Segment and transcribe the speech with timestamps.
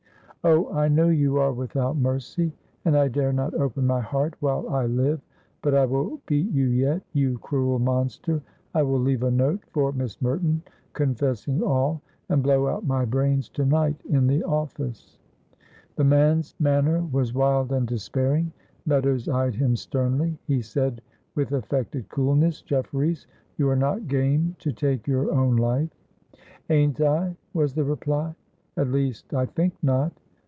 [0.43, 2.51] "Oh, I know you are without mercy,
[2.83, 5.21] and I dare not open my heart while I live;
[5.61, 8.41] but I will beat you yet, you cruel monster.
[8.73, 13.49] I will leave a note for Miss Merton, confessing all, and blow out my brains
[13.49, 15.19] to night in the office."
[15.95, 18.51] The man's manner was wild and despairing.
[18.87, 20.39] Meadows eyed him sternly.
[20.47, 21.03] He said
[21.35, 23.27] with affected coolness: "Jefferies,
[23.59, 25.91] you are not game to take your own life."
[26.67, 28.33] "Ain't I?" was the reply.
[28.75, 30.11] "At least I think not."